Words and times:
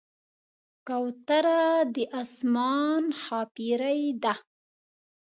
کوتره 0.87 1.61
د 1.95 1.97
آسمان 2.21 3.03
ښاپېرۍ 3.21 4.03
ده. 4.23 4.33